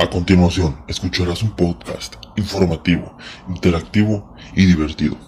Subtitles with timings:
[0.00, 3.18] A continuación, escucharás un podcast informativo,
[3.50, 5.18] interactivo y divertido,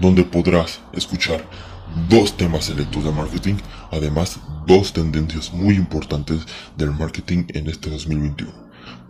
[0.00, 1.48] donde podrás escuchar
[2.08, 3.54] dos temas selectos de marketing,
[3.92, 6.44] además dos tendencias muy importantes
[6.76, 8.52] del marketing en este 2021.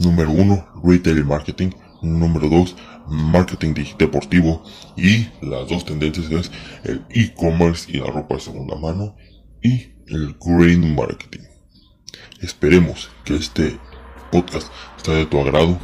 [0.00, 1.70] Número uno, retail marketing.
[2.02, 2.76] Número dos,
[3.08, 4.64] marketing deportivo.
[4.98, 6.50] Y las dos tendencias es
[6.84, 9.16] el e-commerce y la ropa de segunda mano
[9.62, 11.44] y el grain marketing.
[12.42, 13.78] Esperemos que este
[14.36, 14.70] podcast
[15.02, 15.78] sea de tu agrado,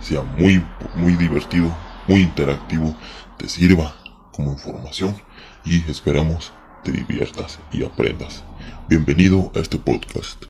[0.00, 0.62] sea muy,
[0.96, 1.74] muy divertido,
[2.06, 2.94] muy interactivo,
[3.38, 3.96] te sirva
[4.32, 5.16] como información
[5.64, 6.52] y esperamos
[6.84, 8.44] te diviertas y aprendas.
[8.86, 10.44] Bienvenido a este podcast.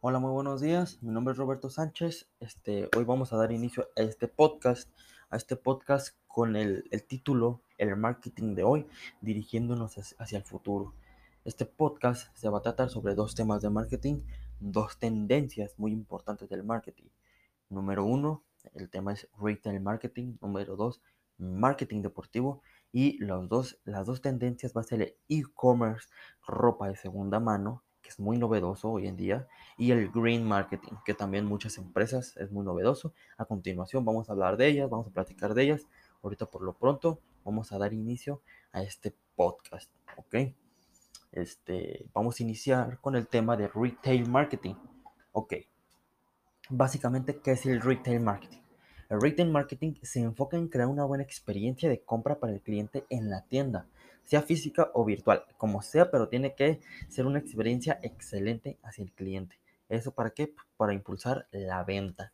[0.00, 0.98] Hola, muy buenos días.
[1.02, 2.28] Mi nombre es Roberto Sánchez.
[2.40, 4.88] Este, hoy vamos a dar inicio a este podcast,
[5.30, 8.86] a este podcast con el, el título El marketing de hoy,
[9.20, 10.94] dirigiéndonos hacia el futuro.
[11.44, 14.22] Este podcast se va a tratar sobre dos temas de marketing,
[14.60, 17.08] dos tendencias muy importantes del marketing.
[17.68, 20.36] Número uno, el tema es retail marketing.
[20.40, 21.00] Número dos,
[21.38, 22.62] marketing deportivo.
[22.92, 26.08] Y los dos, las dos tendencias va a ser e-commerce,
[26.46, 30.92] ropa de segunda mano que es muy novedoso hoy en día, y el green marketing,
[31.04, 33.12] que también muchas empresas es muy novedoso.
[33.36, 35.88] A continuación vamos a hablar de ellas, vamos a platicar de ellas.
[36.22, 40.54] Ahorita por lo pronto vamos a dar inicio a este podcast, ¿ok?
[41.32, 44.76] Este, vamos a iniciar con el tema de retail marketing.
[45.32, 45.54] Ok.
[46.70, 48.60] Básicamente, ¿qué es el retail marketing?
[49.08, 53.04] El retail marketing se enfoca en crear una buena experiencia de compra para el cliente
[53.10, 53.86] en la tienda
[54.26, 59.12] sea física o virtual, como sea, pero tiene que ser una experiencia excelente hacia el
[59.12, 59.58] cliente.
[59.88, 60.52] ¿Eso para qué?
[60.76, 62.32] Para impulsar la venta.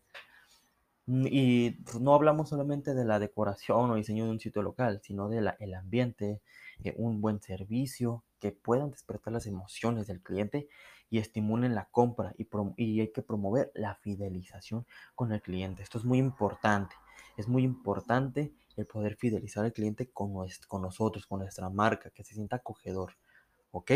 [1.06, 5.28] Y pues, no hablamos solamente de la decoración o diseño de un sitio local, sino
[5.28, 6.40] del el ambiente,
[6.82, 10.68] eh, un buen servicio, que puedan despertar las emociones del cliente
[11.10, 15.82] y estimulen la compra y hay que promover la fidelización con el cliente.
[15.82, 16.96] Esto es muy importante.
[17.36, 20.32] Es muy importante el poder fidelizar al cliente con,
[20.68, 23.16] con nosotros, con nuestra marca, que se sienta acogedor.
[23.70, 23.90] ¿Ok?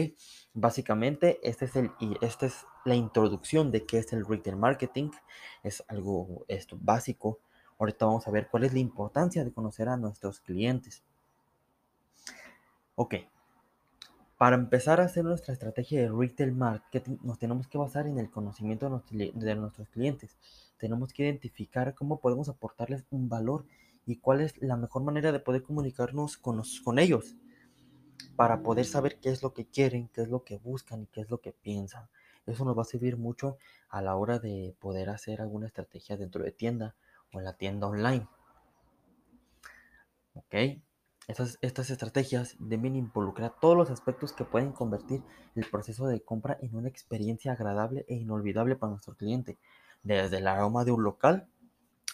[0.54, 5.10] Básicamente, este es el, y esta es la introducción de qué es el retail marketing.
[5.62, 7.40] Es algo esto, básico.
[7.78, 11.02] Ahorita vamos a ver cuál es la importancia de conocer a nuestros clientes.
[12.94, 13.16] Ok.
[14.38, 18.30] Para empezar a hacer nuestra estrategia de retail marketing, nos tenemos que basar en el
[18.30, 20.36] conocimiento de nuestros clientes.
[20.78, 23.66] Tenemos que identificar cómo podemos aportarles un valor
[24.06, 26.62] y cuál es la mejor manera de poder comunicarnos con,
[26.98, 27.34] ellos
[28.36, 31.22] para poder saber qué es lo que quieren, qué es lo que buscan y qué
[31.22, 32.08] es lo que piensan.
[32.46, 33.58] Eso nos va a servir mucho
[33.88, 36.94] a la hora de poder hacer alguna estrategia dentro de tienda
[37.32, 38.28] o en la tienda online.
[40.34, 40.54] ¿Ok?
[41.26, 45.24] Estas, estas estrategias deben involucrar todos los aspectos que pueden convertir
[45.56, 49.58] el proceso de compra en una experiencia agradable e inolvidable para nuestro cliente,
[50.04, 51.48] desde el aroma de un local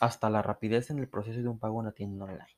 [0.02, 2.56] hasta la rapidez en el proceso de un pago en una tienda online.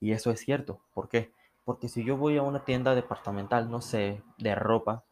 [0.00, 0.80] Y eso es cierto.
[0.94, 1.30] ¿Por qué?
[1.66, 5.04] Porque si yo voy a una tienda departamental, no sé, de ropa,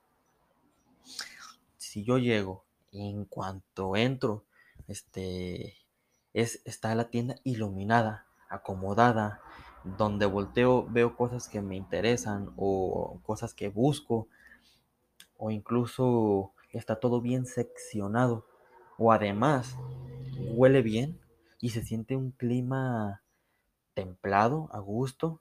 [1.77, 4.47] si yo llego en cuanto entro,
[4.87, 5.77] este,
[6.33, 9.43] es, está la tienda iluminada, acomodada,
[9.85, 14.27] donde volteo, veo cosas que me interesan o cosas que busco,
[15.37, 18.47] o incluso está todo bien seccionado,
[18.97, 19.77] o además
[20.55, 21.21] huele bien,
[21.61, 23.23] y se siente un clima
[23.95, 25.41] templado, a gusto.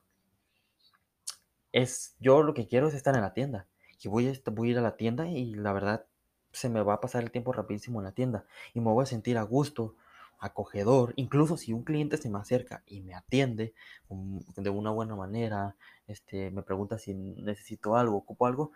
[1.72, 3.68] Es, yo lo que quiero es estar en la tienda.
[4.02, 6.06] Y voy a, ir a la tienda y la verdad
[6.52, 8.46] se me va a pasar el tiempo rapidísimo en la tienda.
[8.74, 9.96] Y me voy a sentir a gusto,
[10.40, 11.14] acogedor.
[11.18, 13.74] Incluso si un cliente se me acerca y me atiende
[14.56, 15.76] de una buena manera,
[16.08, 18.72] este, me pregunta si necesito algo, ocupo algo,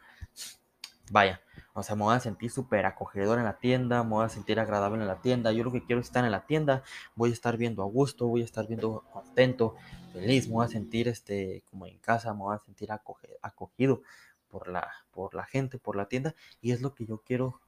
[1.09, 1.41] vaya,
[1.73, 4.59] o sea, me voy a sentir súper acogedor en la tienda, me voy a sentir
[4.59, 5.51] agradable en la tienda.
[5.51, 6.84] Yo lo que quiero es estar en la tienda,
[7.16, 9.75] voy a estar viendo a gusto, voy a estar viendo contento,
[10.11, 14.02] feliz, me voy a sentir este, como en casa, me voy a sentir acogido
[14.49, 16.35] por la, por la gente, por la tienda.
[16.61, 17.61] Y es lo que yo quiero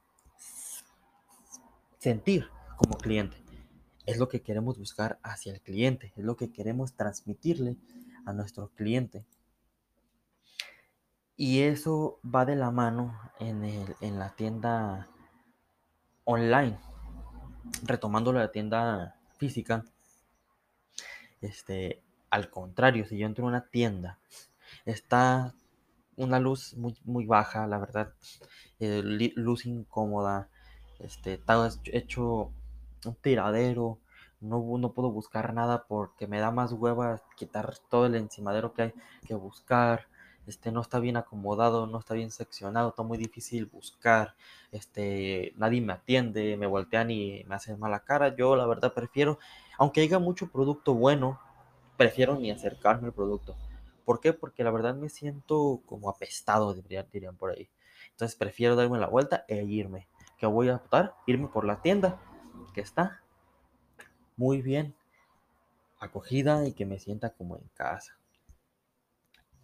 [1.98, 3.42] sentir como cliente.
[4.04, 7.76] Es lo que queremos buscar hacia el cliente, es lo que queremos transmitirle
[8.26, 9.24] a nuestro cliente.
[11.36, 15.08] Y eso va de la mano en, el, en la tienda
[16.24, 16.78] online.
[17.82, 19.84] Retomando la tienda física.
[21.40, 24.18] Este, al contrario, si yo entro en una tienda,
[24.84, 25.54] está
[26.16, 28.14] una luz muy, muy baja, la verdad,
[28.80, 29.02] eh,
[29.36, 30.48] luz incómoda,
[31.00, 32.52] este, está hecho
[33.04, 33.98] un tiradero,
[34.40, 38.82] no, no puedo buscar nada porque me da más hueva quitar todo el encimadero que
[38.82, 38.94] hay
[39.26, 40.06] que buscar.
[40.46, 44.34] Este, no está bien acomodado, no está bien seccionado, está muy difícil buscar,
[44.72, 48.36] este, nadie me atiende, me voltean y me hacen mala cara.
[48.36, 49.38] Yo la verdad prefiero,
[49.78, 51.40] aunque haya mucho producto bueno,
[51.96, 53.56] prefiero ni acercarme al producto.
[54.04, 54.32] ¿Por qué?
[54.32, 57.70] Porque la verdad me siento como apestado, dirían, por ahí.
[58.10, 60.08] Entonces prefiero darme la vuelta e irme.
[60.36, 61.14] ¿Qué voy a optar?
[61.26, 62.20] Irme por la tienda
[62.74, 63.22] que está
[64.36, 64.94] muy bien
[65.98, 68.18] acogida y que me sienta como en casa.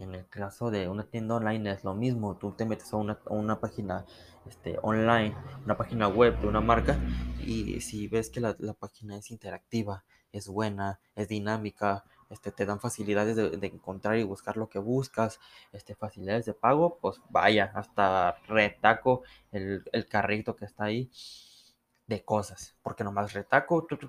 [0.00, 3.18] En el caso de una tienda online es lo mismo, tú te metes a una,
[3.26, 4.06] una página
[4.46, 5.36] este, online,
[5.66, 6.98] una página web de una marca
[7.38, 12.64] y si ves que la, la página es interactiva, es buena, es dinámica, este, te
[12.64, 15.38] dan facilidades de, encontrar y buscar lo que buscas,
[15.72, 19.22] este, facilidades de pago, pues vaya, hasta retaco
[19.52, 21.10] el, el carrito que está ahí
[22.06, 24.08] de cosas, porque nomás retaco, tu, tu,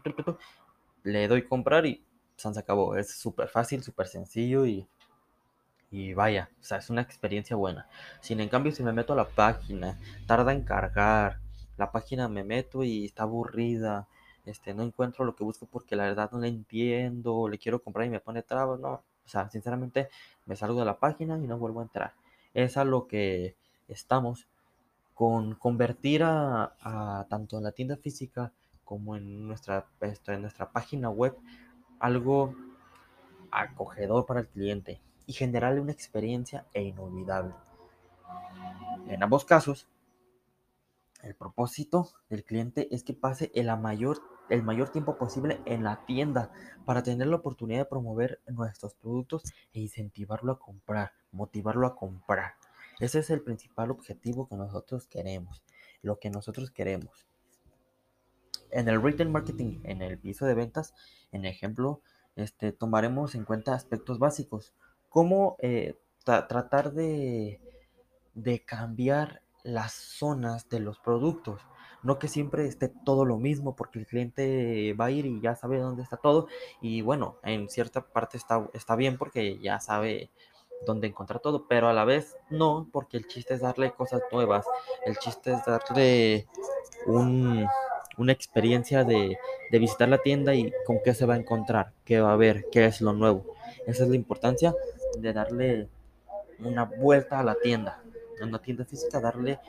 [1.03, 2.05] le doy comprar y
[2.37, 4.87] se acabó, es súper fácil, súper sencillo y
[5.91, 7.87] y vaya, o sea, es una experiencia buena.
[8.21, 11.39] Sin en cambio, si me meto a la página, tarda en cargar,
[11.77, 14.07] la página me meto y está aburrida,
[14.45, 18.07] este, no encuentro lo que busco porque la verdad no la entiendo, le quiero comprar
[18.07, 19.03] y me pone trabas, no.
[19.25, 20.09] O sea, sinceramente,
[20.45, 22.13] me salgo de la página y no vuelvo a entrar.
[22.53, 23.55] Es a lo que
[23.87, 24.47] estamos
[25.13, 28.53] con convertir a, tanto en la tienda física
[28.85, 31.37] como en nuestra, este, en nuestra página web
[31.99, 32.55] algo
[33.51, 37.53] acogedor para el cliente y generarle una experiencia e inolvidable.
[39.07, 39.87] En ambos casos,
[41.23, 44.19] el propósito del cliente es que pase el mayor,
[44.49, 46.51] el mayor tiempo posible en la tienda
[46.85, 52.55] para tener la oportunidad de promover nuestros productos e incentivarlo a comprar, motivarlo a comprar.
[52.99, 55.63] Ese es el principal objetivo que nosotros queremos,
[56.01, 57.27] lo que nosotros queremos.
[58.71, 60.93] En el retail marketing, en el piso de ventas,
[61.31, 62.01] en ejemplo,
[62.35, 64.73] este, tomaremos en cuenta aspectos básicos
[65.11, 67.59] cómo eh, tra tratar de,
[68.33, 71.61] de cambiar las zonas de los productos.
[72.01, 75.55] No que siempre esté todo lo mismo, porque el cliente va a ir y ya
[75.55, 76.47] sabe dónde está todo.
[76.81, 80.31] Y bueno, en cierta parte está, está bien porque ya sabe
[80.87, 84.65] dónde encontrar todo, pero a la vez no, porque el chiste es darle cosas nuevas.
[85.05, 86.47] El chiste es darle
[87.05, 87.67] un,
[88.17, 89.37] una experiencia de,
[89.69, 92.65] de visitar la tienda y con qué se va a encontrar, qué va a ver,
[92.71, 93.45] qué es lo nuevo.
[93.85, 94.73] Esa es la importancia
[95.17, 95.89] de darle
[96.59, 98.01] una vuelta a la tienda,
[98.39, 99.59] en una tienda física, darle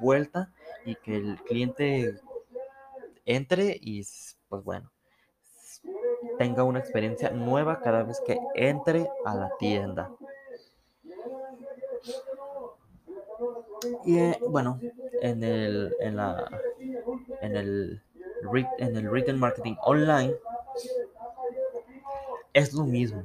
[0.00, 0.50] vuelta
[0.84, 2.20] y que el cliente
[3.24, 4.04] entre y
[4.48, 4.90] pues bueno,
[6.38, 10.10] tenga una experiencia nueva cada vez que entre a la tienda.
[14.04, 14.78] Y eh, bueno,
[15.20, 16.48] en el, en la,
[17.40, 18.02] en el,
[18.78, 20.34] en el retail marketing online
[22.52, 23.22] es lo mismo,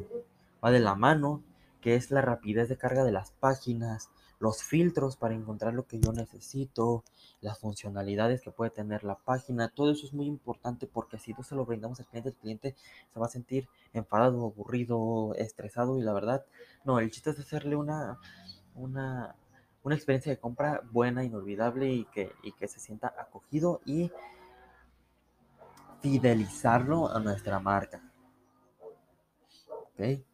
[0.63, 1.43] va de la mano
[1.87, 6.01] que es la rapidez de carga de las páginas, los filtros para encontrar lo que
[6.01, 7.05] yo necesito,
[7.39, 11.43] las funcionalidades que puede tener la página, todo eso es muy importante porque si no
[11.43, 12.75] se lo brindamos al cliente, el cliente
[13.13, 16.45] se va a sentir enfadado, aburrido, estresado y la verdad,
[16.83, 18.19] no, el chiste es hacerle una,
[18.75, 19.37] una,
[19.81, 24.11] una experiencia de compra buena, inolvidable y que, y que se sienta acogido y
[26.01, 28.01] fidelizarlo a nuestra marca.
[29.69, 30.27] ¿Ok?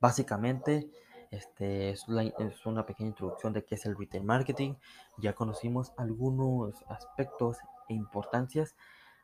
[0.00, 0.88] Básicamente,
[1.30, 4.74] este es, una pequeña introducción de qué es el retail marketing.
[5.18, 8.76] Ya conocimos algunos aspectos e importancias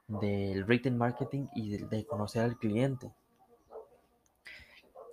[0.08, 3.14] del retail marketing y de, de conocer al cliente.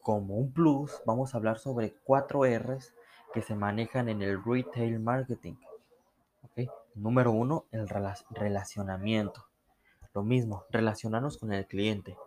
[0.01, 2.93] Como un plus, vamos a hablar sobre cuatro R's
[3.33, 5.55] que se manejan en el retail marketing.
[6.43, 6.69] ¿Okay?
[6.95, 9.45] Número uno, el relacionamiento.
[10.13, 12.17] Lo mismo, relacionarnos con el cliente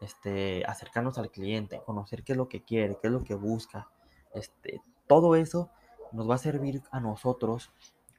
[0.00, 3.88] este, acercarnos al cliente, conocer qué es lo que quiere, qué es lo que busca.
[4.34, 5.70] Este, todo eso
[6.12, 7.72] nos va a servir a nosotros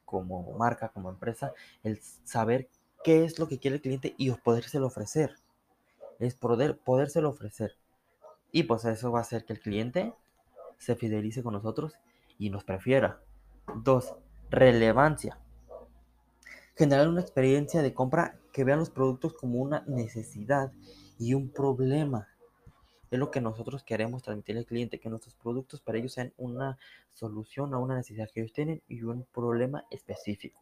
[0.05, 1.53] como marca, como empresa,
[1.83, 2.69] el saber
[3.03, 5.35] qué es lo que quiere el cliente y podérselo ofrecer.
[6.19, 7.77] Es poder, podérselo ofrecer.
[8.51, 10.13] Y pues eso va a hacer que el cliente
[10.77, 11.93] se fidelice con nosotros
[12.37, 13.21] y nos prefiera.
[13.75, 14.15] Dos,
[14.49, 15.39] relevancia.
[16.75, 20.71] Generar una experiencia de compra que vean los productos como una necesidad
[21.17, 22.27] y un problema.
[23.11, 26.77] Es lo que nosotros queremos transmitir al cliente, que nuestros productos para ellos sean una
[27.13, 30.61] solución a una necesidad que ellos tienen y un problema específico.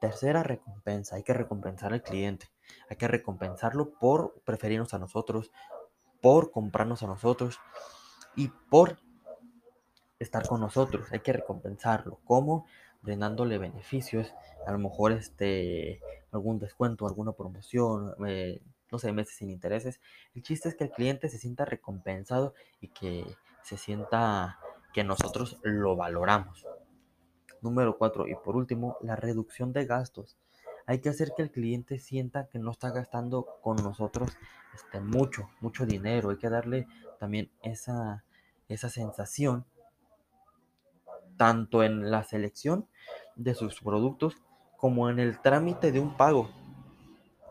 [0.00, 2.46] Tercera recompensa, hay que recompensar al cliente,
[2.88, 5.50] hay que recompensarlo por preferirnos a nosotros,
[6.20, 7.58] por comprarnos a nosotros
[8.36, 8.98] y por
[10.18, 12.20] estar con nosotros, hay que recompensarlo.
[12.24, 12.66] ¿Cómo?
[13.06, 14.34] brindándole beneficios,
[14.66, 16.00] a lo mejor este,
[16.32, 20.00] algún descuento, alguna promoción, eh, no sé, meses sin intereses.
[20.34, 23.24] El chiste es que el cliente se sienta recompensado y que
[23.62, 24.58] se sienta
[24.92, 26.64] que nosotros lo valoramos.
[27.60, 28.28] Número 4.
[28.28, 30.36] Y por último, la reducción de gastos.
[30.86, 34.30] Hay que hacer que el cliente sienta que no está gastando con nosotros
[34.72, 36.30] este, mucho, mucho dinero.
[36.30, 36.86] Hay que darle
[37.18, 38.24] también esa,
[38.68, 39.66] esa sensación,
[41.36, 42.86] tanto en la selección
[43.34, 44.36] de sus productos
[44.76, 46.50] como en el trámite de un pago.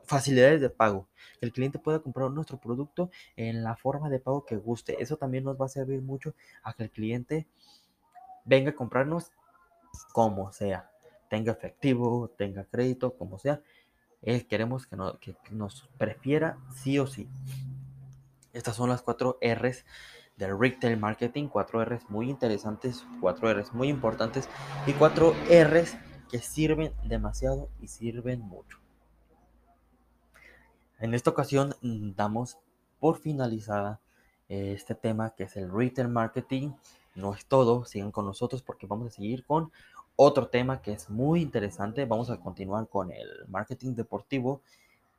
[0.05, 1.07] Facilidades de pago.
[1.39, 5.01] Que el cliente pueda comprar nuestro producto en la forma de pago que guste.
[5.01, 6.33] Eso también nos va a servir mucho
[6.63, 7.47] a que el cliente
[8.45, 9.31] venga a comprarnos
[10.13, 10.89] como sea.
[11.29, 13.62] Tenga efectivo, tenga crédito, como sea.
[14.21, 17.27] Eh, queremos que, que nos prefiera sí o sí.
[18.53, 19.85] Estas son las cuatro R's
[20.38, 24.50] del retail marketing, cuatro R's muy interesantes, cuatro R's muy importantes
[24.88, 25.97] y cuatro R's
[26.29, 28.85] que sirven demasiado y sirven mucho.
[31.05, 31.75] En esta ocasión
[32.15, 32.57] damos
[33.00, 34.01] por finalizada
[34.50, 36.71] eh, este tema que es el retail marketing.
[37.13, 39.71] No es todo, sigan con nosotros porque vamos a seguir con
[40.15, 42.05] otro tema que es muy interesante.
[42.05, 44.62] Vamos a continuar con el marketing deportivo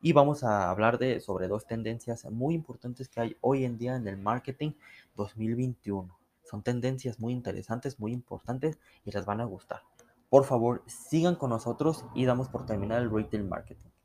[0.02, 3.94] y vamos a hablar de sobre dos tendencias muy importantes que hay hoy en día
[3.94, 4.72] en el marketing
[5.14, 6.18] 2021.
[6.42, 9.82] Son tendencias muy interesantes, muy importantes y les van a gustar.
[10.30, 13.95] Por favor, sigan con nosotros y damos por terminar el retail marketing.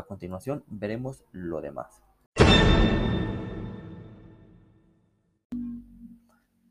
[0.00, 2.02] A continuación, veremos lo demás.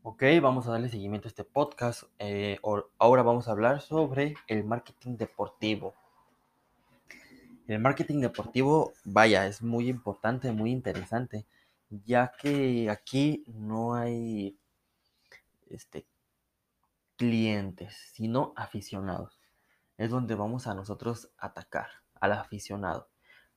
[0.02, 2.02] Ok, vamos a darle seguimiento a este podcast.
[2.18, 2.58] Eh,
[2.98, 5.94] ahora vamos a hablar sobre el marketing deportivo.
[7.68, 11.46] El marketing deportivo, vaya, es muy importante, muy interesante,
[11.88, 14.58] ya que aquí no hay
[15.68, 16.04] este,
[17.14, 19.38] clientes, sino aficionados.
[19.98, 23.09] Es donde vamos a nosotros atacar al aficionado.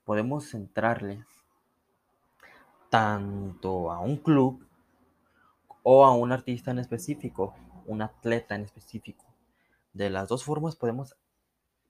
[0.06, 1.26] Podemos centrarle
[2.90, 4.66] tanto a un club
[5.84, 7.56] o a un artista en específico,
[7.86, 9.26] un atleta en específico.
[9.94, 11.16] De las dos formas podemos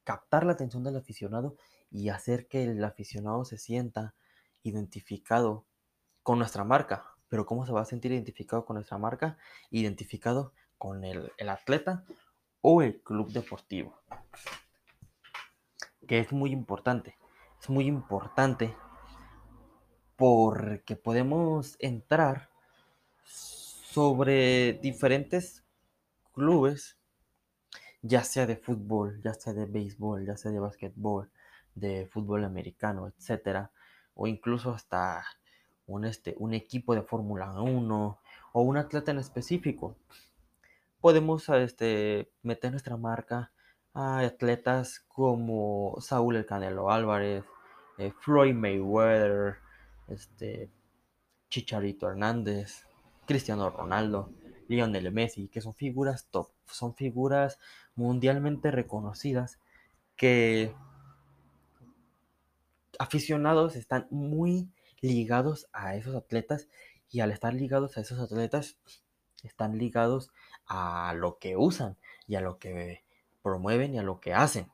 [0.03, 1.55] captar la atención del aficionado
[1.91, 4.13] y hacer que el aficionado se sienta
[4.63, 5.65] identificado
[6.23, 7.05] con nuestra marca.
[7.29, 9.37] Pero ¿cómo se va a sentir identificado con nuestra marca?
[9.69, 12.03] Identificado con el, atleta
[12.61, 13.97] o el club deportivo.
[16.07, 17.17] Que es muy importante.
[17.63, 18.75] Es muy importante
[20.17, 22.49] porque podemos entrar
[23.23, 25.63] sobre diferentes
[26.33, 26.97] clubes,
[28.01, 31.31] ya sea de fútbol, ya sea de béisbol, ya sea de básquetbol,
[31.73, 33.71] de fútbol americano, etcétera,
[34.13, 35.23] o incluso hasta
[35.87, 38.19] un, este, un equipo de Fórmula 1
[38.51, 39.95] o un atleta en específico.
[40.99, 43.53] Podemos este, meter nuestra marca
[43.93, 47.45] a atletas como Saúl El Canelo Álvarez,
[47.97, 49.57] eh, Floyd Mayweather,
[50.07, 50.69] este,
[51.49, 52.85] Chicharito Hernández,
[53.25, 54.31] Cristiano Ronaldo,
[54.67, 57.59] Lionel Messi, que son figuras top, son figuras
[57.95, 59.59] mundialmente reconocidas
[60.15, 60.73] que
[62.99, 64.69] aficionados están muy
[65.01, 66.67] ligados a esos atletas
[67.09, 68.77] y al estar ligados a esos atletas
[69.43, 70.31] están ligados
[70.65, 71.97] a lo que usan
[72.27, 73.03] y a lo que
[73.41, 74.71] promueven y a lo que hacen.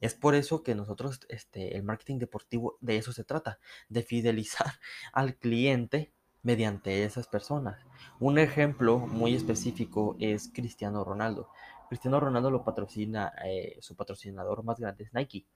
[0.00, 4.66] Es por eso que nosotros, este, el marketing deportivo de eso se trata, de fidelizar
[5.12, 6.12] al cliente
[6.42, 7.84] mediante esas personas.
[8.20, 11.50] Un ejemplo muy específico es Cristiano Ronaldo.
[11.88, 15.46] Cristiano Ronaldo lo patrocina, eh, su patrocinador más grande es Nike.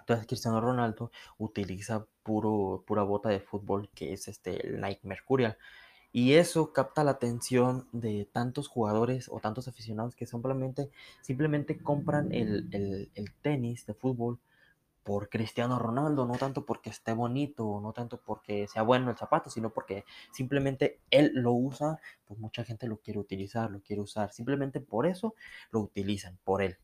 [0.00, 5.56] Entonces Cristiano Ronaldo utiliza puro, pura bota de fútbol que es este, el Nike Mercurial.
[6.12, 10.90] Y eso capta la atención de tantos jugadores o tantos aficionados que simplemente,
[11.22, 12.68] simplemente compran el,
[13.14, 14.38] el tenis de fútbol
[15.02, 19.50] por Cristiano Ronaldo, no tanto porque esté bonito, no tanto porque sea bueno el zapato,
[19.50, 24.32] sino porque simplemente él lo usa, pues mucha gente lo quiere utilizar, lo quiere usar,
[24.32, 25.34] simplemente por eso
[25.70, 26.78] lo utilizan, por él.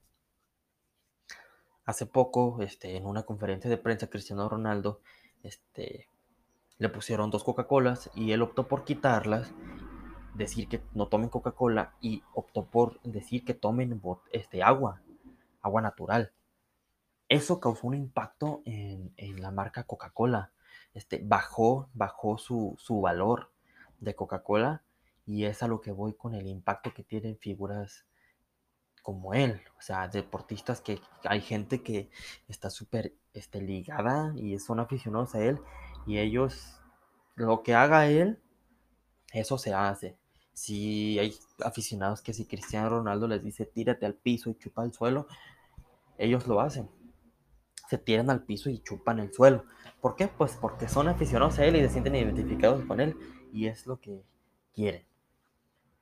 [1.84, 5.00] Hace poco, este, en una conferencia de prensa, Cristiano Ronaldo,
[5.42, 6.08] este,
[6.78, 9.52] le pusieron dos Coca-Colas y él optó por quitarlas,
[10.34, 14.00] decir que no tomen Coca-Cola y optó por decir que tomen
[14.32, 15.02] este, agua,
[15.60, 16.32] agua natural.
[17.28, 20.52] Eso causó un impacto en, la marca Coca-Cola.
[20.94, 23.50] Este, bajó, bajó su, su valor
[24.00, 24.82] de Coca-Cola
[25.26, 28.06] y es a lo que voy con el impacto que tienen figuras
[29.02, 32.10] como él, o sea, deportistas que hay gente que
[32.46, 35.60] está súper este, ligada y son aficionados a él
[36.08, 36.80] y ellos,
[37.34, 38.40] lo que haga él,
[39.30, 40.16] eso se hace.
[40.54, 44.94] Si hay aficionados que si Cristiano Ronaldo les dice tírate al piso y chupa el
[44.94, 45.26] suelo,
[46.16, 46.88] ellos lo hacen.
[47.90, 49.66] Se tiran al piso y chupan el suelo.
[50.00, 50.28] ¿Por qué?
[50.28, 53.14] Pues porque son aficionados a él y se sienten identificados con él
[53.52, 54.24] y es lo que
[54.74, 55.06] quieren.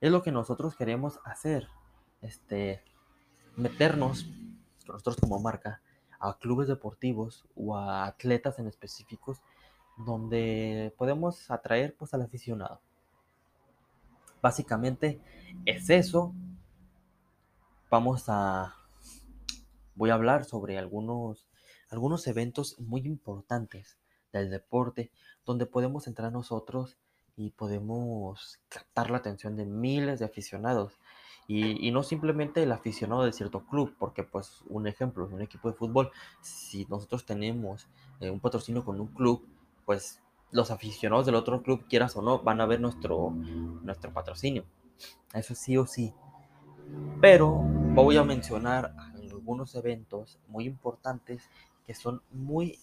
[0.00, 1.66] Es lo que nosotros queremos hacer.
[2.20, 2.80] Este,
[3.56, 4.30] meternos,
[4.86, 5.82] nosotros como marca,
[6.20, 9.42] a clubes deportivos o a atletas en específicos
[9.96, 12.80] donde podemos atraer pues al aficionado.
[14.42, 15.20] Básicamente
[15.64, 16.34] es eso.
[17.90, 18.74] Vamos a
[19.94, 21.46] voy a hablar sobre algunos
[21.88, 23.98] algunos eventos muy importantes
[24.32, 25.10] del deporte
[25.44, 26.98] donde podemos entrar nosotros
[27.36, 30.94] y podemos captar la atención de miles de aficionados.
[31.48, 35.70] Y, y, no simplemente el aficionado de cierto club, porque pues un ejemplo, un equipo
[35.70, 36.10] de fútbol,
[36.40, 37.86] si nosotros tenemos
[38.18, 39.46] eh, un patrocinio con un club,
[39.86, 44.64] pues los aficionados del otro club, quieras o no, van a ver nuestro, nuestro patrocinio.
[45.32, 46.12] Eso sí o sí.
[47.20, 47.54] Pero
[47.94, 51.48] voy a mencionar algunos eventos muy importantes
[51.86, 52.78] que son muy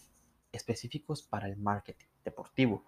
[0.52, 2.84] específicos para el marketing deportivo,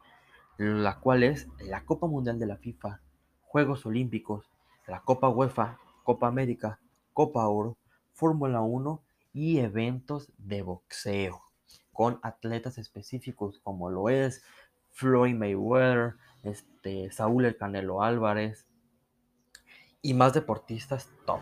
[0.58, 3.02] la cual es la Copa Mundial de la FIFA,
[3.42, 4.50] Juegos Olímpicos,
[4.88, 6.80] la Copa UEFA, Copa América,
[7.14, 7.78] Copa Oro,
[8.14, 9.02] Fórmula 1
[9.34, 11.45] y eventos de boxeo
[11.96, 14.44] con atletas específicos como lo es
[14.92, 18.66] Floyd Mayweather, este, Saúl El Canelo Álvarez
[20.02, 21.40] y más deportistas top.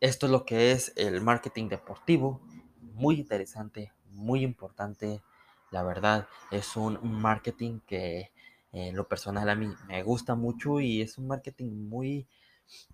[0.00, 2.40] Esto es lo que es el marketing deportivo,
[2.80, 5.22] muy interesante, muy importante.
[5.70, 8.32] La verdad, es un marketing que
[8.72, 12.26] en lo personal a mí me gusta mucho y es un marketing muy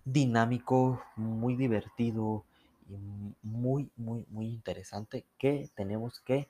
[0.05, 2.45] dinámico, muy divertido
[2.89, 2.97] y
[3.43, 6.47] muy, muy, muy interesante que tenemos que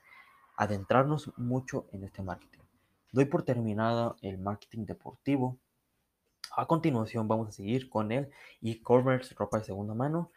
[0.56, 2.60] adentrarnos mucho en este marketing.
[3.12, 5.58] Doy por terminado el marketing deportivo.
[6.56, 8.30] A continuación vamos a seguir con el
[8.62, 10.30] e-commerce, ropa de segunda mano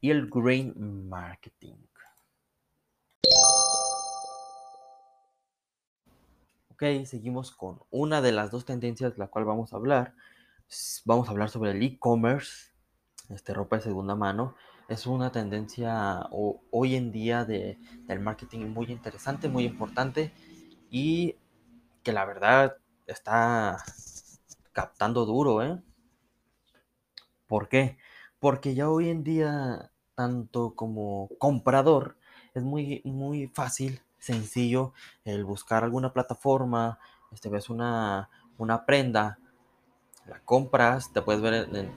[0.00, 1.76] y el grain marketing.
[6.70, 10.14] Ok, seguimos con una de las dos tendencias de la cual vamos a hablar.
[11.06, 12.70] Vamos a hablar sobre el e-commerce,
[13.30, 14.54] este, ropa de segunda mano.
[14.88, 20.32] Es una tendencia hoy en día de, del marketing muy interesante, muy importante
[20.90, 21.34] y
[22.04, 23.78] que la verdad está
[24.72, 25.82] captando duro, ¿eh?
[27.48, 27.98] ¿Por qué?
[28.38, 32.16] Porque ya hoy en día, tanto como comprador,
[32.54, 34.92] es muy, muy fácil sencillo
[35.24, 37.00] el buscar alguna plataforma,
[37.32, 39.40] este, ves una, una prenda,
[40.28, 41.90] la compras, te puedes ver en,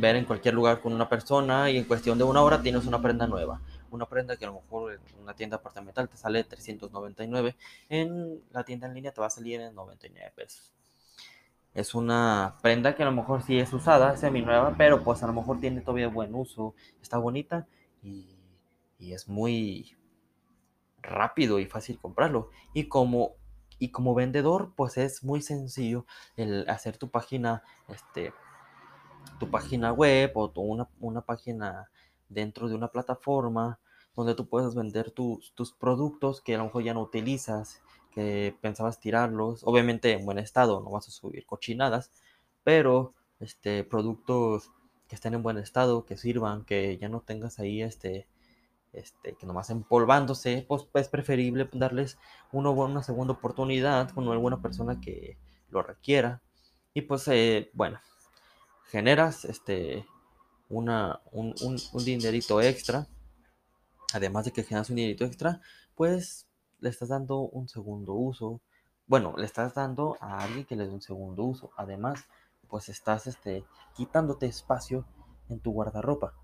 [0.00, 3.00] ver en cualquier lugar con una persona y en cuestión de una hora tienes una
[3.00, 3.60] prenda nueva.
[3.90, 7.56] Una prenda que a lo mejor en una tienda apartamental te sale 399,
[7.88, 10.72] en la tienda en línea te va a salir en 99 pesos.
[11.72, 15.26] Es una prenda que a lo mejor sí es usada, semi nueva, pero pues a
[15.26, 17.66] lo mejor tiene todavía buen uso, está bonita
[18.02, 18.34] y,
[18.98, 19.94] y es muy,
[21.06, 22.50] rápido y fácil comprarlo.
[22.74, 23.32] Y como,
[23.78, 28.32] y como vendedor, pues es muy sencillo el hacer tu página, este,
[29.38, 31.90] tu página web o una, una página
[32.28, 33.78] dentro de una plataforma
[34.14, 38.56] donde tú puedes vender tus, tus productos que a lo mejor ya no utilizas, que
[38.62, 42.10] pensabas tirarlos, obviamente en buen estado, no vas a subir cochinadas,
[42.64, 44.70] pero este, productos
[45.06, 48.26] que estén en buen estado, que sirvan, que ya no tengas ahí este,
[48.92, 52.18] este, que nomás empolvándose, pues es preferible darles
[52.52, 55.38] uno, una segunda oportunidad con alguna persona que
[55.70, 56.42] lo requiera.
[56.94, 58.00] Y pues, eh, bueno,
[58.88, 60.06] generas este,
[60.68, 63.06] una, un, un, dinerito extra.
[64.12, 65.60] Además de que generas un dinerito extra,
[65.94, 66.46] pues
[66.80, 68.60] le estás dando un segundo uso.
[69.06, 71.70] Bueno, le estás dando a alguien que le dé un segundo uso.
[71.76, 72.24] Además,
[72.68, 75.04] pues estás este, quitándote espacio
[75.48, 76.34] en tu guardarropa.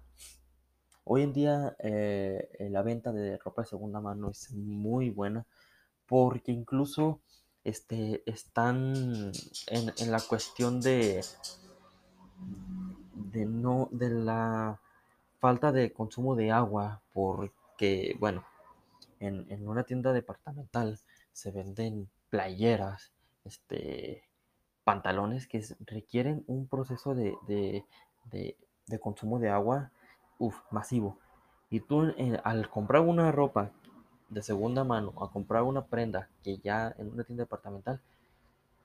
[1.05, 5.45] Hoy en día eh, la venta de ropa de segunda mano es muy buena
[6.07, 7.21] porque incluso
[7.65, 9.33] este, están
[9.67, 11.25] en, la cuestión de,
[13.15, 14.81] de, no, de la
[15.41, 18.45] falta de consumo de agua porque, bueno,
[19.19, 21.01] en, una tienda departamental
[21.33, 23.13] se venden playeras,
[23.45, 24.23] este,
[24.85, 27.35] pantalones que requieren un proceso de,
[28.29, 29.91] de consumo de agua
[30.43, 31.19] Uf, masivo.
[31.71, 33.71] Y tú al comprar una ropa
[34.29, 38.01] de segunda mano, a comprar una prenda que ya en una tienda departamental,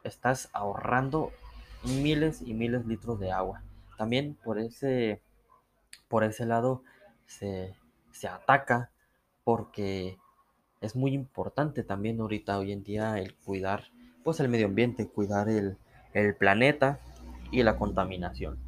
[0.04, 1.32] estás ahorrando
[1.82, 3.63] miles y miles de litros de agua.
[3.98, 5.24] También por ese,
[6.08, 6.84] por ese lado
[7.26, 7.76] se,
[8.12, 8.91] se ataca
[9.43, 10.20] porque
[10.80, 13.86] es muy importante también ahorita hoy en día el cuidar
[14.24, 15.76] pues el medio ambiente, cuidar el,
[16.13, 17.00] el planeta
[17.50, 18.60] y la contaminación.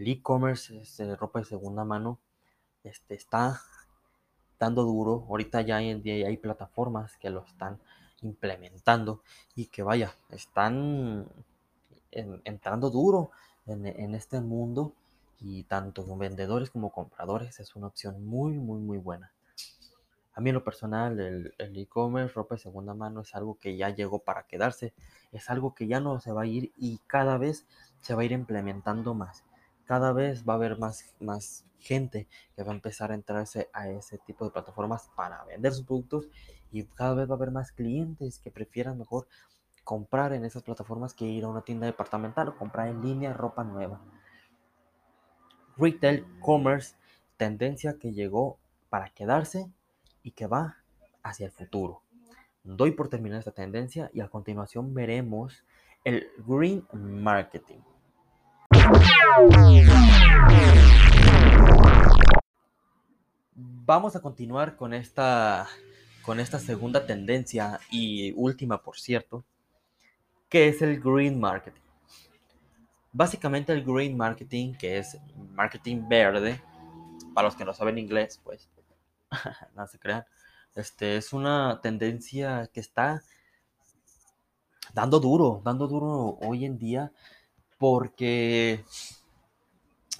[0.00, 2.18] El e-commerce este, ropa de segunda mano
[2.84, 3.60] este, está
[4.58, 5.26] dando duro.
[5.28, 7.78] Ahorita ya hay, plataformas que lo están
[8.22, 9.22] implementando
[9.54, 11.28] y que vaya, están
[12.10, 13.30] entrando duro
[13.66, 14.94] en, en, este mundo
[15.38, 19.34] y tanto vendedores como compradores es una opción muy, muy, muy buena.
[20.32, 23.90] A mí en lo personal el e-commerce, ropa de segunda mano es algo que ya
[23.90, 24.94] llegó para quedarse,
[25.30, 27.66] es algo que ya no se va a ir y cada vez
[28.00, 29.44] se va a ir implementando más.
[29.90, 33.88] Cada vez va a haber más, más gente que va a empezar a entrarse a
[33.88, 36.28] ese tipo de plataformas para vender sus productos
[36.70, 39.26] y cada vez va a haber más clientes que prefieran mejor
[39.82, 43.64] comprar en esas plataformas que ir a una tienda departamental o comprar en línea ropa
[43.64, 44.00] nueva.
[45.76, 46.94] Retail commerce,
[47.36, 49.72] tendencia que llegó para quedarse
[50.22, 50.76] y que va
[51.24, 52.04] hacia el futuro.
[52.62, 55.64] Doy por terminar esta tendencia y a continuación veremos
[56.04, 57.80] el green marketing.
[63.54, 65.68] Vamos a continuar con esta,
[66.22, 69.44] con esta segunda tendencia y última, por cierto,
[70.48, 71.80] que es el green marketing.
[73.12, 75.16] Básicamente el green marketing, que es
[75.52, 76.60] marketing verde,
[77.34, 78.68] para los que no saben inglés, pues
[79.76, 80.24] no se crean.
[80.74, 83.22] Este es una tendencia que está
[84.92, 87.12] dando duro, dando duro hoy en día
[87.80, 88.84] porque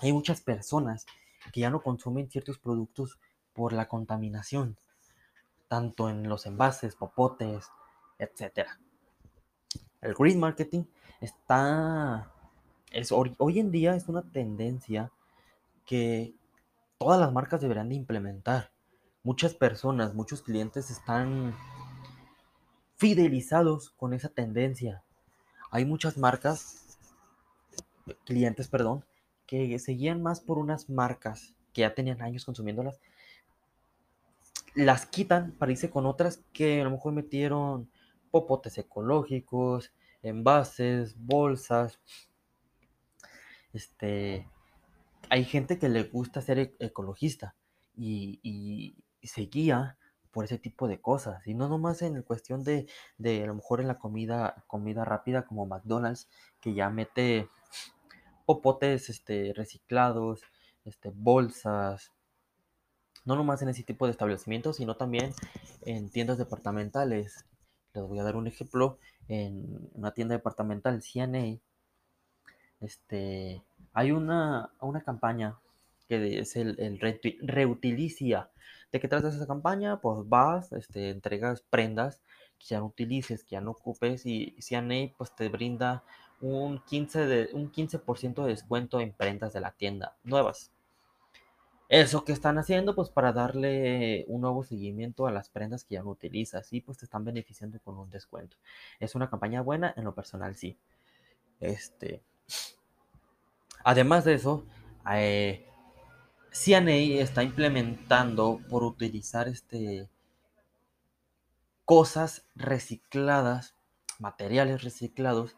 [0.01, 1.07] hay muchas personas
[1.53, 3.19] que ya no consumen ciertos productos
[3.53, 4.77] por la contaminación,
[5.69, 7.69] tanto en los envases, popotes,
[8.19, 8.69] etc.
[10.01, 10.85] El green marketing
[11.21, 12.33] está
[12.91, 15.13] es, hoy en día es una tendencia
[15.87, 16.35] que
[16.99, 18.73] todas las marcas deberían de implementar
[19.23, 21.55] muchas personas, muchos clientes están
[22.97, 25.03] fidelizados con esa tendencia.
[25.71, 26.99] Hay muchas marcas,
[28.25, 29.05] clientes, perdón,
[29.51, 33.01] que seguían más por unas marcas que ya tenían años consumiéndolas.
[34.77, 37.91] Las quitan para irse con otras que a lo mejor metieron
[38.31, 41.99] popotes ecológicos, envases, bolsas.
[43.73, 44.49] Este,
[45.31, 47.57] hay gente que le gusta ser e-, ecologista
[47.97, 49.99] y, se guía
[50.31, 51.45] por ese tipo de cosas.
[51.49, 52.87] Y no nomás en cuestión de,
[53.19, 56.29] de a lo mejor en la comida, comida rápida como McDonald's,
[56.61, 57.49] que ya mete
[58.51, 60.43] popotes este, reciclados,
[60.85, 62.11] este, bolsas.
[63.25, 65.33] No nomás en ese tipo de establecimientos, sino también
[65.83, 67.45] en tiendas departamentales.
[67.95, 68.99] Les voy a dar un ejemplo.
[69.29, 71.61] En una tienda departamental CNA,
[72.81, 75.61] este, hay una, una campaña
[76.09, 78.51] que es el, el reutilicia.
[78.91, 80.01] ¿De qué trata esa campaña?
[80.01, 82.21] Pues vas, este, entregas prendas
[82.59, 86.03] que ya no utilices, que ya no ocupes y CNA pues te brinda
[86.41, 90.71] un 15%, de, un 15 de descuento en prendas de la tienda nuevas.
[91.89, 96.03] Eso que están haciendo pues para darle un nuevo seguimiento a las prendas que ya
[96.05, 98.57] no utilizas y pues te están beneficiando con un descuento.
[99.01, 100.79] Es una campaña buena, en lo personal sí.
[101.59, 102.23] Este,
[103.83, 104.65] además de eso,
[105.13, 105.67] eh,
[106.53, 110.09] CNA está implementando por utilizar este
[111.85, 113.75] cosas recicladas,
[114.21, 115.57] materiales reciclados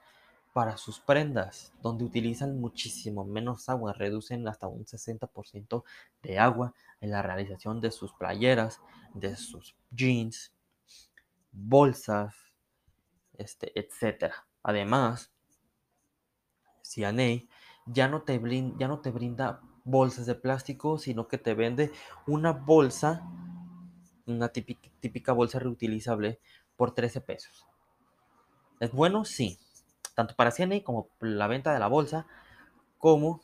[0.52, 5.84] para sus prendas, donde utilizan muchísimo menos agua, reducen hasta un 60%
[6.22, 8.80] de agua en la realización de sus playeras,
[9.14, 10.52] de sus jeans,
[11.52, 12.34] bolsas,
[13.38, 14.32] este, etc.
[14.62, 15.32] Además,
[16.82, 17.48] CNA
[17.86, 18.40] ya no te,
[18.78, 21.90] ya no te brinda bolsas de plástico, sino que te vende
[22.26, 23.28] una bolsa,
[24.26, 26.40] una típica, bolsa reutilizable
[26.76, 27.66] por 13 pesos.
[28.80, 29.24] ¿Es bueno?
[29.24, 29.58] Sí.
[30.14, 32.26] Tanto para CNA como la venta de la bolsa,
[32.98, 33.40] como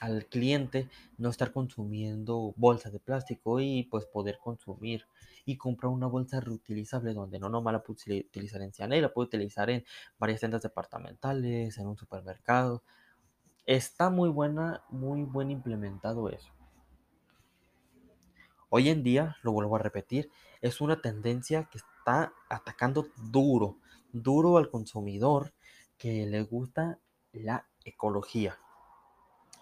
[0.00, 5.06] al cliente no estar consumiendo bolsas de plástico y pues poder consumir
[5.44, 9.26] y comprar una bolsa reutilizable donde no nomás la puede utilizar en CNA, la puede
[9.26, 9.84] utilizar en
[10.18, 12.82] varias tiendas departamentales, en un supermercado,
[13.68, 16.50] Está muy buena, muy buen implementado eso.
[18.70, 20.30] Hoy en día, lo vuelvo a repetir,
[20.62, 23.76] es una tendencia que está atacando duro,
[24.10, 25.52] duro al consumidor
[25.98, 26.98] que le gusta
[27.32, 28.58] la ecología.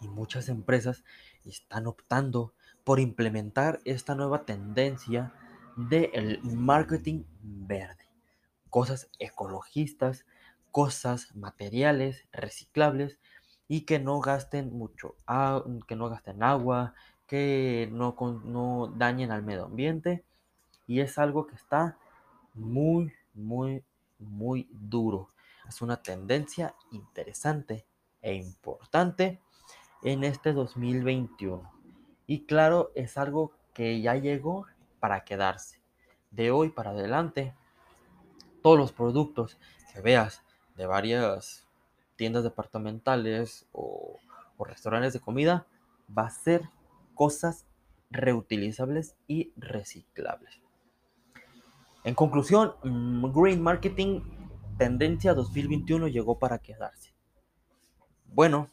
[0.00, 1.04] Y muchas empresas
[1.44, 2.52] están optando
[2.84, 5.32] por implementar esta nueva tendencia
[5.76, 8.04] del marketing verde.
[8.70, 10.26] Cosas ecologistas,
[10.70, 13.18] cosas materiales, reciclables
[13.68, 15.16] y que no gasten mucho,
[15.88, 16.94] que no gasten agua,
[17.26, 20.24] que no, no dañen al medio ambiente.
[20.86, 21.98] Y es algo que está
[22.54, 23.82] muy, muy,
[24.18, 25.30] muy duro.
[25.68, 27.86] Es una tendencia interesante
[28.22, 29.40] e importante
[30.02, 31.70] en este 2021.
[32.26, 34.66] Y claro, es algo que ya llegó
[35.00, 35.80] para quedarse.
[36.30, 37.54] De hoy para adelante,
[38.62, 39.58] todos los productos
[39.92, 40.42] que veas
[40.76, 41.66] de varias
[42.16, 44.18] tiendas departamentales o,
[44.58, 45.66] restaurantes de comida
[46.16, 46.70] va a ser
[47.14, 47.66] cosas
[48.10, 50.62] reutilizables y reciclables.
[52.04, 54.22] En conclusión, mm, Green Marketing
[54.78, 57.14] Tendencia 2021 llegó para quedarse.
[58.26, 58.68] Bueno,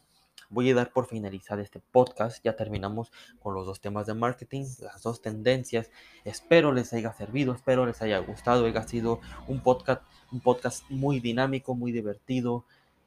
[0.50, 2.44] voy a dar por finalizar este podcast.
[2.44, 5.90] Ya terminamos con los dos temas de marketing, las dos tendencias.
[6.26, 11.20] Espero les haya servido, espero les haya gustado, haya sido un podcast, un podcast muy
[11.20, 12.66] dinámico, muy divertido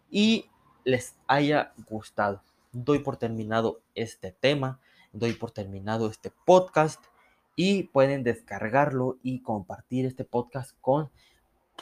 [0.10, 0.46] y
[0.84, 2.42] les haya gustado.
[2.72, 4.80] Doy por terminado este tema,
[5.14, 7.04] doy por terminado este podcast
[7.56, 11.12] y pueden descargarlo y compartir este podcast con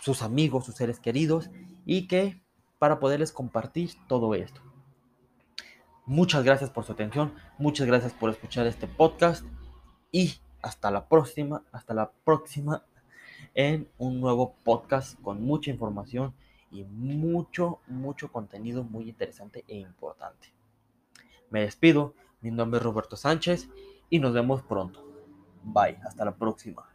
[0.02, 1.50] sus amigos, sus seres queridos
[1.86, 2.42] y que
[2.80, 4.62] para poderles compartir todo esto.
[6.06, 9.44] Muchas gracias por su atención, muchas gracias por escuchar este podcast
[10.12, 12.86] y hasta la próxima, hasta la próxima
[13.56, 16.36] en un nuevo podcast con mucha información
[16.72, 20.54] y mucho, mucho contenido muy interesante e importante.
[21.50, 23.70] Me despido, mi nombre es Roberto Sánchez
[24.10, 25.04] y nos vemos pronto.
[25.64, 26.95] Bye, hasta la próxima.